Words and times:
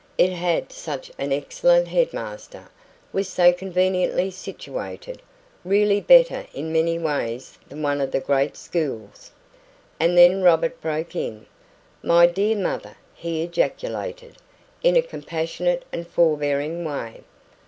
It 0.17 0.31
had 0.33 0.71
such 0.71 1.11
an 1.19 1.31
excellent 1.31 1.87
headmaster, 1.89 2.69
was 3.13 3.29
so 3.29 3.53
conveniently 3.53 4.31
situated 4.31 5.21
really 5.63 6.01
better 6.01 6.47
in 6.55 6.73
many 6.73 6.97
ways 6.97 7.59
than 7.69 7.83
one 7.83 8.01
of 8.01 8.09
the 8.09 8.19
great 8.19 8.57
schools 8.57 9.29
And 9.99 10.17
then 10.17 10.41
Robert 10.41 10.81
broke 10.81 11.15
in. 11.15 11.45
"My 12.01 12.25
dear 12.25 12.55
mother!" 12.55 12.97
he 13.13 13.43
ejaculated, 13.43 14.37
in 14.81 14.95
a 14.95 15.03
compassionate 15.03 15.85
and 15.93 16.07
forbearing 16.07 16.83
way. 16.83 17.21